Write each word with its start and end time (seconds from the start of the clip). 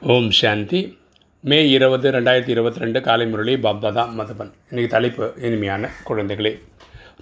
ஓம் 0.00 0.30
சாந்தி. 0.30 0.98
மே 1.40 1.68
இருபது 1.68 2.10
ரெண்டாயிரத்தி 2.10 2.48
இருபத்தி 2.48 2.80
ரெண்டு 2.80 3.00
காலை 3.00 3.26
முரளி 3.26 3.54
பாப்தாதா 3.54 4.02
மதபன். 4.18 4.50
இன்றைக்கி 4.70 4.86
தலைப்பு 4.86 5.32
இனிமையான 5.42 5.90
குழந்தைகளே. 6.08 6.60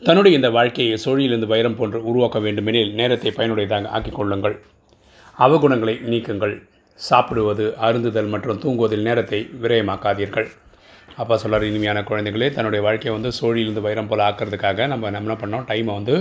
தன்னுடைய 0.02 0.37
இந்த 0.37 0.50
வாழ்க்கையை 0.50 0.99
சோழியிலிருந்து 1.04 1.47
வைரம் 1.47 1.76
போன்று 1.76 2.04
உருவாக்க 2.04 2.39
வேண்டுமெனில் 2.39 2.94
நேரத்தை 2.94 3.33
பயனுடையதாக 3.36 3.86
ஆக்கிக் 3.86 4.15
கொள்ளுங்கள். 4.15 4.60
அவகுணங்களை 5.39 5.94
நீக்குங்கள். 6.12 6.62
சாப்பிடுவது 6.94 7.75
அருந்துதல் 7.81 8.29
மற்றும் 8.29 8.61
தூங்குவதில் 8.61 9.07
நேரத்தை 9.09 9.49
விரயமாக்காதீர்கள். 9.63 10.47
அப்பா 11.17 11.37
சொல்கிறார் 11.37 11.69
இனிமையான 11.71 12.01
குழந்தைகளே 12.01 12.51
தன்னுடைய 12.51 12.85
வாழ்க்கையை 12.85 13.21
வந்து 13.21 13.37
சோழியிலிருந்து 13.41 13.81
வைரம் 13.81 14.07
போல் 14.07 14.27
ஆக்கிறதுக்காக 14.29 14.87
நம்ம 14.87 15.11
நம்ம 15.11 15.35
என்ன 15.35 15.41
பண்ணோம்? 15.43 15.67
டைமை 15.71 15.93
வந்து 16.01 16.17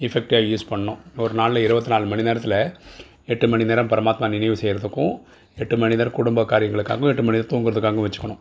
எஃபெக்டிவாக 0.00 0.54
யூஸ் 0.54 0.70
பண்ணோம். 0.70 0.98
ஒரு 1.16 1.34
நாளில் 1.34 1.64
இருபத்தி 1.64 1.90
நாலு 1.90 2.06
மணி 2.06 2.22
நேரத்தில் 2.22 2.58
எட்டு 3.32 3.46
மணி 3.52 3.64
நேரம் 3.70 3.88
பரமாத்மா 3.92 4.26
நினைவு 4.34 4.56
செய்கிறதுக்கும் 4.62 5.14
எட்டு 5.62 5.76
மணி 5.82 5.96
நேரம் 6.00 6.16
குடும்ப 6.18 6.42
காரியங்களுக்காகவும் 6.52 7.10
எட்டு 7.12 7.24
மணி 7.26 7.36
நேரம் 7.36 7.52
தூங்குறதுக்காகவும் 7.52 8.06
வச்சுக்கணும். 8.06 8.40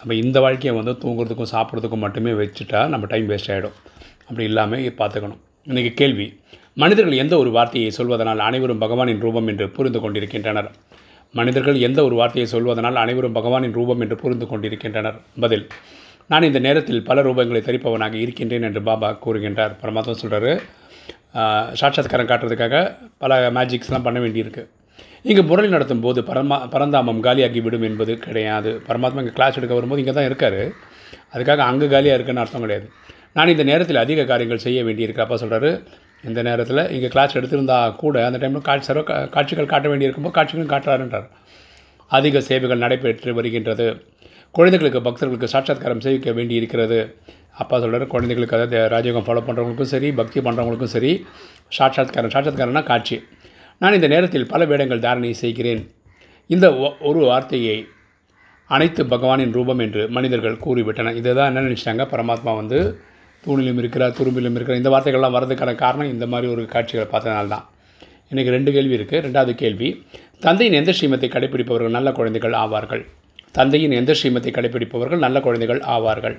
நம்ம 0.00 0.14
இந்த 0.24 0.38
வாழ்க்கையை 0.44 0.72
வந்து 0.78 0.92
தூங்குறதுக்கும் 1.04 1.50
சாப்பிட்றதுக்கும் 1.54 2.04
மட்டுமே 2.04 2.32
வச்சுட்டா 2.40 2.80
நம்ம 2.92 3.06
டைம் 3.12 3.28
வேஸ்ட் 3.30 3.50
ஆகிடும் 3.54 3.76
அப்படி 4.28 4.44
இல்லாமல் 4.50 4.86
பார்த்துக்கணும். 5.00 5.40
இன்றைக்கி 5.70 5.92
கேள்வி 6.00 6.26
மனிதர்கள் 6.82 7.20
எந்த 7.22 7.34
ஒரு 7.42 7.50
வார்த்தையை 7.56 7.90
சொல்வதனால் 7.98 8.42
அனைவரும் 8.48 8.82
பகவானின் 8.84 9.22
ரூபம் 9.26 9.48
என்று 9.52 9.66
புரிந்து 9.76 10.00
கொண்டிருக்கின்றனர்? 10.02 10.68
மனிதர்கள் 11.34 11.78
எந்த 11.86 12.00
ஒரு 12.08 12.14
வார்த்தையை 12.20 12.46
சொல்வதனால் 12.52 12.98
அனைவரும் 13.04 13.36
பகவானின் 13.38 13.74
ரூபம் 13.78 14.02
என்று 14.04 14.16
புரிந்து 14.22 14.46
கொண்டிருக்கின்றனர்? 14.50 15.18
பதில் 15.44 15.64
நான் 16.30 16.46
இந்த 16.48 16.60
நேரத்தில் 16.66 17.06
பல 17.08 17.22
ரூபங்களை 17.26 17.60
தரிப்பவனாக 17.68 18.14
இருக்கின்றேன் 18.24 18.66
என்று 18.68 18.82
பாபா 18.88 19.08
கூறுகின்றார். 19.24 19.74
பரமாத்மா 19.82 20.14
சொல்கிறாரு 20.22 20.52
சாட்சாத்காரம் 21.80 22.30
காட்டுறதுக்காக 22.30 22.76
பல 23.22 23.38
மேஜிக்ஸ்லாம் 23.56 24.06
பண்ண 24.06 24.18
வேண்டியிருக்கு. 24.24 24.62
இங்கே 25.30 25.42
முரளி 25.48 25.68
நடத்தும் 25.74 26.04
போது 26.04 26.20
பரமா 26.28 26.56
பரந்தாமம் 26.74 27.22
காலியாகி 27.26 27.60
விடும் 27.66 27.86
என்பது 27.88 28.12
கிடையாது. 28.26 28.70
பரமாத்மா 28.88 29.22
இங்கே 29.24 29.34
கிளாஸ் 29.38 29.58
எடுக்க 29.60 29.74
வரும்போது 29.78 30.02
இங்கே 30.02 30.14
தான் 30.18 30.28
இருக்கார். 30.30 30.60
அதுக்காக 31.34 31.64
அங்கே 31.70 31.88
காலியாக 31.94 32.18
இருக்குன்னு 32.18 32.42
அர்த்தம் 32.44 32.64
கிடையாது. 32.66 32.86
நான் 33.38 33.52
இந்த 33.54 33.64
நேரத்தில் 33.70 34.02
அதிக 34.04 34.24
காரியங்கள் 34.30 34.64
செய்ய 34.66 34.80
வேண்டியிருக்கு. 34.88 35.24
அப்பா 35.24 35.38
சொல்கிறாரு 35.42 35.70
இந்த 36.28 36.40
நேரத்தில் 36.48 36.82
இங்கே 36.94 37.08
கிளாஸ் 37.14 37.36
எடுத்திருந்தா 37.40 37.76
கூட 38.02 38.24
அந்த 38.28 38.38
டைமில் 38.42 38.66
காட்சி 38.68 38.88
சர்வ 38.88 39.02
காட்சிகள் 39.36 39.72
காட்ட 39.74 39.86
வேண்டியிருக்கும்போது 39.92 40.36
காட்சிகளும் 40.38 40.72
காட்டுறாருன்றார். 40.72 41.28
அதிக 42.18 42.40
சேவைகள் 42.48 42.82
நடைபெற்று 42.84 43.32
வருகின்றது. 43.38 43.86
குழந்தைகளுக்கு 44.56 45.00
பக்தர்களுக்கு 45.06 45.48
சாட்சாத்காரம் 45.52 46.02
செய்விக்க 46.04 46.30
வேண்டி 46.38 46.54
இருக்கிறது 46.60 46.98
அப்பா 47.62 47.76
சொல்கிறார் 47.82 48.12
குழந்தைகளுக்கு 48.14 48.56
அதாவது 48.56 48.78
ராஜயோகம் 48.94 49.26
ஃபாலோ 49.26 49.42
பண்ணுறவங்களுக்கும் 49.46 49.92
சரி 49.92 50.08
பக்தி 50.20 50.38
பண்ணுறவங்களுக்கும் 50.46 50.92
சரி 50.94 51.12
சாட்சாத்காரம் 51.78 52.32
சாட்சாத்காரம்னா 52.34 52.82
காட்சி. 52.90 53.16
நான் 53.82 53.96
இந்த 53.98 54.08
நேரத்தில் 54.14 54.46
பல 54.52 54.64
வேடங்கள் 54.70 55.04
தாரணை 55.04 55.30
செய்கிறேன். 55.42 55.82
இந்த 56.54 56.66
ஒரு 57.10 57.20
வார்த்தையை 57.30 57.76
அனைத்து 58.70 59.02
பகவானின் 59.12 59.54
ரூபம் 59.58 59.82
என்று 59.84 60.02
மனிதர்கள் 60.16 60.58
கூறிவிட்டனர். 60.64 61.16
இதை 61.20 61.30
தான் 61.38 61.48
என்ன 61.50 61.64
நினச்சிட்டாங்க? 61.68 62.04
பரமாத்மா 62.14 62.54
வந்து 62.60 62.80
தூணிலும் 63.44 63.80
இருக்கிறார் 63.82 64.16
துரும்பிலும் 64.18 64.56
இருக்கிறார். 64.58 64.82
இந்த 64.82 64.92
வார்த்தைகள்லாம் 64.94 65.36
வர்றதுக்கான 65.36 65.74
காரணம் 65.84 66.12
இந்த 66.14 66.26
மாதிரி 66.32 66.48
ஒரு 66.54 66.64
காட்சிகளை 66.74 67.06
பார்த்ததுனால்தான். 67.14 67.64
எனக்கு 68.32 68.54
ரெண்டு 68.56 68.70
கேள்வி 68.74 68.96
இருக்குது 68.98 69.22
ரெண்டாவது 69.26 69.54
கேள்வி 69.62 69.88
தந்தையின் 70.46 70.78
எந்த 70.82 70.90
ஸ்ரீமத்தை 70.98 71.30
கடைபிடிப்பவர்கள் 71.36 71.96
நல்ல 71.98 72.10
குழந்தைகள் 72.18 72.60
ஆவார்கள்? 72.64 73.02
தந்தையின் 73.54 73.94
எந்த 74.00 74.12
ஸ்ரீமத்தை 74.18 74.50
கடைப்பிடிப்பவர்கள் 74.56 75.22
நல்ல 75.24 75.36
குழந்தைகள் 75.46 75.80
ஆவார்கள். 75.94 76.36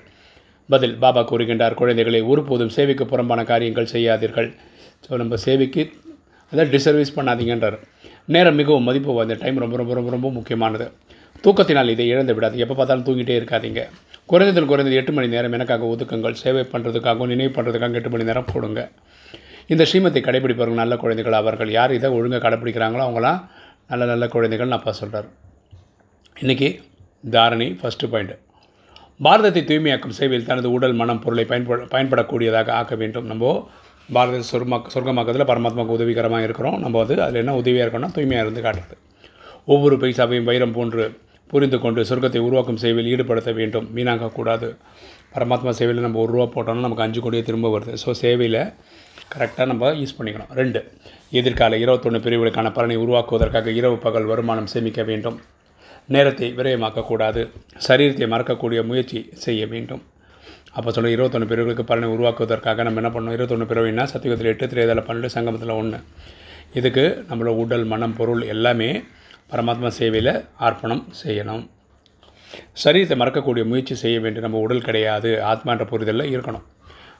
பதில் 0.70 0.96
பாபா 1.04 1.22
கூறுகின்றார் 1.32 1.76
குழந்தைகளை 1.80 2.22
ஒருபோதும் 2.32 2.74
சேவைக்கு 2.76 3.06
புறம்பான 3.12 3.42
காரியங்கள் 3.52 3.90
செய்யாதீர்கள். 3.94 4.50
ஸோ 5.06 5.18
நம்ம 5.22 5.38
சேவைக்கு 5.46 5.84
அதை 6.52 6.64
டிசர்வீஸ் 6.76 7.16
பண்ணாதீங்கன்றார். 7.18 7.78
நேரம் 8.34 8.58
மிகவும் 8.62 8.88
மதிப்பு 8.90 9.12
வாய்ந்த 9.18 9.36
டைம் 9.42 9.60
ரொம்ப 9.64 9.76
ரொம்ப 9.82 9.94
ரொம்ப 10.00 10.10
ரொம்ப 10.16 10.30
முக்கியமானது. 10.38 10.86
தூக்கத்தினால் 11.44 11.92
இதை 11.94 12.06
இழந்து 12.14 12.34
விடாது 12.38 12.56
எப்போ 12.64 12.76
பார்த்தாலும் 12.80 13.06
தூங்கிட்டே 13.08 13.36
இருக்காதீங்க. 13.40 13.82
குறைந்ததில் 14.32 14.70
குறைந்தது 14.72 15.00
எட்டு 15.02 15.14
மணி 15.18 15.30
நேரம் 15.36 15.56
எனக்காக 15.58 15.86
ஒதுக்குங்கள். 15.94 16.36
சேவை 16.44 16.64
பண்ணுறதுக்காகவும் 16.74 17.32
நினைவு 17.34 17.52
பண்ணுறதுக்காக 17.58 18.00
எட்டு 18.02 18.12
மணி 18.14 18.28
நேரம் 18.30 18.50
போடுங்க. 18.52 18.82
இந்த 19.74 19.84
ஸ்ரீமத்தை 19.90 20.22
கடைபிடிப்பவர்கள் 20.28 20.82
நல்ல 20.84 20.96
குழந்தைகள் 21.04 21.40
அவர்கள் 21.42 21.72
யார் 21.78 21.98
இதை 21.98 22.12
ஒழுங்காக 22.18 22.42
கடைப்பிடிக்கிறாங்களோ 22.46 23.06
அவங்களாம் 23.08 23.42
நல்ல 23.92 24.06
நல்ல 24.12 24.26
குழந்தைகள் 24.36 24.72
நான் 24.72 24.80
அப்பா 24.80 24.94
சொல்கிறார் 25.02 25.30
இன்றைக்கி 26.38 26.70
தாரணி 27.24 27.68
ஃபஸ்ட்டு 27.80 28.10
பாயிண்ட் 28.14 28.34
பாரதத்தை 29.26 29.62
தூய்மையாக்கும் 29.70 30.16
சேவையில் 30.20 30.48
தனது 30.50 30.68
உடல் 30.76 30.96
மனம் 31.02 31.22
பொருளை 31.24 31.46
பயன்பட 31.50 31.84
பயன்படக்கூடியதாக 31.94 32.70
ஆக்க 32.80 32.94
வேண்டும். 33.02 33.28
நம்ம 33.32 33.52
பாரத 34.16 34.40
சொர்மாக்க 34.52 34.94
சொர்க்கமாக்கத்தில் 34.94 35.50
பரமாத்மாவுக்கு 35.50 35.98
உதவிகரமாக 35.98 36.48
இருக்கிறோம். 36.48 36.78
நம்ம 36.84 36.96
வந்து 37.02 37.16
அதில் 37.26 37.42
என்ன 37.44 37.56
உதவியாக 37.62 37.86
இருக்கணும்னா 37.86 38.16
தூய்மையாக 38.16 38.46
இருந்து 38.46 38.64
காட்டுறது. 38.66 38.96
ஒவ்வொரு 39.74 39.98
பைசாவையும் 40.04 40.48
வைரம் 40.50 40.76
போன்று 40.78 41.04
புரிந்து 41.52 41.78
கொண்டு 41.84 42.02
சொர்க்கத்தை 42.10 42.42
உருவாக்கும் 42.48 42.82
சேவையில் 42.84 43.12
ஈடுபடுத்த 43.14 43.52
வேண்டும். 43.60 43.88
வீணாக்கக்கூடாது. 43.96 44.68
பரமாத்மா 45.36 45.72
சேவையில் 45.80 46.06
நம்ம 46.08 46.20
ஒரு 46.24 46.32
ரூபா 46.36 46.46
போட்டோம்னா 46.56 46.86
நமக்கு 46.88 47.06
அஞ்சு 47.06 47.20
கோடியே 47.26 47.44
திரும்ப 47.50 47.70
வருது. 47.76 47.94
ஸோ 48.04 48.12
சேவையில் 48.24 48.62
கரெக்டாக 49.34 49.68
நம்ம 49.72 49.92
யூஸ் 50.02 50.18
பண்ணிக்கணும். 50.18 50.52
ரெண்டு 50.60 50.80
எதிர்கால 51.40 51.78
இருபத்தொன்று 51.84 52.20
பிரிவுகளுக்கான 52.26 52.72
பலனை 52.78 52.98
உருவாக்குவதற்காக 53.06 53.72
இரவு 53.80 53.98
பகல் 54.06 54.30
வருமானம் 54.32 54.72
சேமிக்க 54.74 55.04
வேண்டும். 55.12 55.40
நேரத்தை 56.14 56.48
விரயமாக்கக்கூடாது. 56.58 57.42
சரீரத்தை 57.88 58.28
மறக்கக்கூடிய 58.34 58.80
முயற்சி 58.90 59.20
செய்ய 59.46 59.62
வேண்டும். 59.74 60.04
அப்போ 60.78 60.90
சொல்ல 60.96 61.10
இருபத்தொன்று 61.16 61.50
பிரிவுகளுக்கு 61.52 61.84
பலனை 61.90 62.10
உருவாக்குவதற்காக 62.16 62.84
நம்ம 62.88 63.00
என்ன 63.02 63.10
பண்ணோம் 63.16 63.36
இருபத்தொன்று 63.38 63.68
பிரிவுனா 63.72 64.04
சத்தியத்தில் 64.12 64.52
எட்டு 64.52 64.66
திரையதில் 64.72 65.08
பன்னெண்டு 65.08 65.36
சங்கமத்தில் 65.36 65.78
ஒன்று 65.80 66.00
இதுக்கு 66.80 67.04
நம்மளோட 67.30 67.54
உடல் 67.64 67.86
மனம் 67.94 68.16
பொருள் 68.20 68.44
எல்லாமே 68.54 68.90
பரமாத்மா 69.52 69.90
சேவையில் 70.00 70.34
அர்ப்பணம் 70.68 71.04
செய்யணும். 71.22 71.64
சரீரத்தை 72.84 73.16
மறக்கக்கூடிய 73.22 73.64
முயற்சி 73.72 73.96
செய்ய 74.04 74.18
வேண்டிய 74.24 74.44
நம்ம 74.46 74.62
உடல் 74.66 74.86
கிடையாது. 74.88 75.32
ஆத்மான்ற 75.52 75.86
புரிதலில் 75.92 76.32
இருக்கணும். 76.36 76.66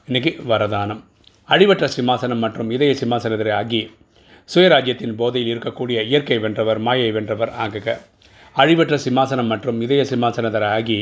இன்றைக்கி 0.08 0.32
வரதானம். 0.52 1.02
அழிவற்ற 1.48 1.86
சிம்மாசனம் 1.96 2.42
மற்றும் 2.44 2.72
இதய 2.76 2.94
சிம்மாசனத்திரை 3.02 3.52
ஆகி 3.60 3.82
சுயராஜ்யத்தின் 4.52 5.18
போதையில் 5.20 5.52
இருக்கக்கூடிய 5.54 5.98
இயற்கை 6.10 6.38
வென்றவர் 6.44 6.80
மாயை 6.88 7.10
வென்றவர் 7.16 7.52
ஆகுக. 7.64 7.88
அழிவற்ற 8.60 8.94
சிம்மாசனம் 9.04 9.50
மற்றும் 9.52 9.78
இதய 9.84 10.02
சிம்மாசனதர் 10.10 10.66
ஆகி 10.76 10.98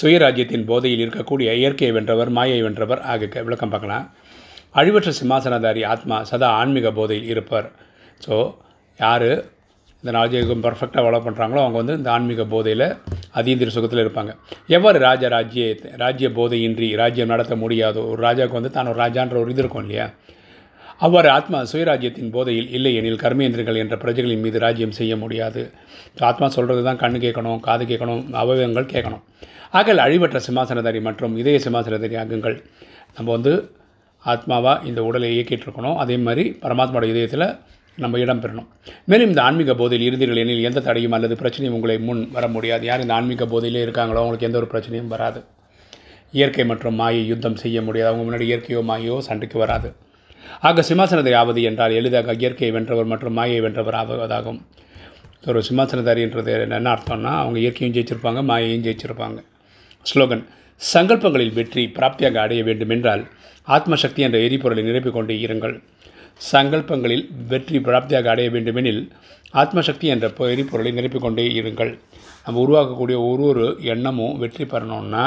சுயராஜ்யத்தின் 0.00 0.66
போதையில் 0.70 1.02
இருக்கக்கூடிய 1.04 1.48
இயற்கையை 1.60 1.92
வென்றவர் 1.96 2.30
மாயை 2.38 2.58
வென்றவர் 2.66 3.02
ஆக 3.12 3.42
விளக்கம் 3.46 3.72
பார்க்கலாம். 3.74 4.04
அழிவற்ற 4.80 5.10
சிம்மாசனதாரி 5.20 5.82
ஆத்மா 5.92 6.16
சதா 6.30 6.48
ஆன்மீக 6.60 6.90
போதையில் 6.98 7.30
இருப்பார். 7.32 7.68
ஸோ 8.20 8.36
யார் 8.98 9.30
இந்த 10.02 10.12
ராஜயோகம் 10.18 10.62
பர்ஃபெக்டாக 10.66 11.02
ஃபாலோ 11.04 11.20
பண்ணுறாங்களோ 11.26 11.60
அவங்க 11.64 11.78
வந்து 11.82 11.96
இந்த 12.00 12.10
ஆன்மீக 12.16 12.44
போதையில் 12.54 12.86
அதீந்திர 13.40 13.72
சுகத்தில் 13.76 14.02
இருப்பாங்க. 14.04 14.32
எவ்வாறு 14.76 14.98
ராஜ 15.08 15.28
ராஜ்ய 15.36 15.64
ராஜ்ய 16.04 16.28
போதையின்றி 16.38 16.88
ராஜ்யம் 17.02 17.32
நடத்த 17.34 17.56
முடியாதோ 17.64 18.02
ஒரு 18.12 18.20
ராஜாவுக்கு 18.28 18.58
வந்து 18.60 18.74
தான் 18.76 18.90
ஒரு 18.92 19.00
ராஜான்ற 19.04 19.36
ஒரு 19.42 19.52
இது 19.54 19.62
இருக்கும் 19.64 19.84
இல்லையா? 19.86 20.06
அவ்வாறு 21.06 21.28
ஆத்மா 21.36 21.58
சுயராஜ்யத்தின் 21.70 22.32
போதையில் 22.34 22.68
இல்லை 22.76 22.92
எனில் 22.98 23.20
கர்மேந்திரங்கள் 23.22 23.78
என்ற 23.82 23.94
பிரஜைகளின் 24.02 24.42
மீது 24.44 24.58
ராஜ்யம் 24.64 24.96
செய்ய 24.98 25.12
முடியாது. 25.22 25.62
ஆத்மா 26.28 26.46
சொல்கிறது 26.56 26.82
தான் 26.88 27.00
கண்ணு 27.02 27.18
கேட்கணும் 27.24 27.60
காது 27.66 27.84
கேட்கணும் 27.90 28.22
அவயவங்கள் 28.42 28.90
கேட்கணும். 28.94 29.22
ஆகல் 29.78 30.02
அழிவற்ற 30.06 30.40
சிம்மாசனதாரி 30.46 31.00
மற்றும் 31.08 31.34
இதய 31.42 31.58
சிம்மாசனதாரி 31.66 32.16
ஆகுங்கள் 32.22 32.56
நம்ம 33.16 33.28
வந்து 33.36 33.52
ஆத்மாவாக 34.24 34.84
இந்த 34.90 35.00
உடலை 35.08 35.30
இயக்கிட்டு 35.36 35.66
இருக்கணும் 35.66 35.96
அதே 36.02 36.16
மாதிரி 36.26 36.44
பரமாத்மாவோட 36.64 37.06
இதயத்தில் 37.12 37.46
நம்ம 38.02 38.18
இடம் 38.24 38.42
பெறணும். 38.42 38.68
மேலும் 39.10 39.30
இந்த 39.32 39.42
ஆன்மீக 39.46 39.72
போதையில் 39.80 40.06
இருந்தீர்கள் 40.08 40.40
எனில் 40.42 40.66
எந்த 40.68 40.82
தடையும் 40.86 41.14
அல்லது 41.16 41.34
பிரச்சனையும் 41.40 41.76
உங்களை 41.78 41.96
முன் 42.08 42.22
வர 42.36 42.44
முடியாது. 42.54 42.84
யார் 42.90 43.02
இந்த 43.04 43.14
ஆன்மீக 43.18 43.46
போதையிலே 43.54 43.82
இருக்காங்களோ 43.86 44.20
அவங்களுக்கு 44.22 44.48
எந்த 44.48 44.58
ஒரு 44.62 44.68
பிரச்சனையும் 44.72 45.10
வராது. 45.14 45.40
இயற்கை 46.38 46.64
மற்றும் 46.70 46.98
மாயை 47.02 47.24
யுத்தம் 47.32 47.60
செய்ய 47.64 47.78
முடியாது. 47.88 48.10
அவங்க 48.10 48.24
முன்னாடி 48.28 48.46
இயற்கையோ 48.50 48.82
மாயோ 48.90 49.16
சண்டைக்கு 49.28 49.58
வராது. 49.64 49.90
ஆக 50.68 50.82
சிம்மாசனத்தை 50.88 51.34
ஆவது 51.40 51.62
என்றால் 51.70 51.96
எளிதாக 52.00 52.34
இயற்கையை 52.42 52.72
வென்றவர் 52.76 53.10
மற்றும் 53.12 53.36
மாயை 53.38 53.60
வென்றவர் 53.66 53.98
ஆவதாகும். 54.00 54.60
ஒரு 55.50 55.60
சிம்மாசனதாரின்றது 55.68 56.52
என்ன 56.78 56.90
அர்த்தம்னா 56.94 57.32
அவங்க 57.42 57.58
இயற்கையும் 57.64 57.94
ஜெயிச்சிருப்பாங்க 57.96 58.42
மாயையும் 58.50 58.84
ஜெயிச்சிருப்பாங்க. 58.86 59.38
ஸ்லோகன் 60.06 60.44
சங்கல்பங்களில் 60.80 61.56
வெற்றி 61.58 61.82
பிராப்தியாக 61.96 62.38
அடைய 62.44 62.60
வேண்டும் 62.68 62.92
என்றால் 62.96 63.24
ஆத்மசக்தி 63.68 64.20
என்ற 64.26 64.38
எரிபொருளை 64.46 64.82
நிரப்பிக் 64.88 65.16
கொண்டு 65.16 65.34
இருங்கள். 65.46 65.74
சங்கல்பங்களில் 66.52 67.24
வெற்றி 67.50 67.78
பிராப்தியாக 67.78 68.30
அடைய 68.34 68.48
வேண்டுமெனில் 68.54 69.02
ஆத்மசக்தி 69.62 70.06
என்ற 70.14 70.28
எரிபொருளை 70.54 70.92
நிரப்பிக் 70.98 71.24
கொண்டே 71.26 71.44
இருங்கள். 71.60 71.92
நம்ம 72.44 72.60
உருவாக்கக்கூடிய 72.64 73.18
ஒரு 73.30 73.44
ஒரு 73.50 73.66
எண்ணமும் 73.94 74.38
வெற்றி 74.42 74.64
பெறணும்னா 74.64 75.24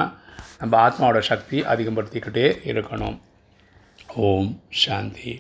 நம்ம 0.62 0.74
ஆத்மாவோட 0.88 1.20
சக்தி 1.32 1.58
அதிகப்படுத்திக்கிட்டே 1.72 2.48
இருக்கணும். 2.72 3.16
ஓம் 4.16 4.50
சாந்தி 4.74 5.36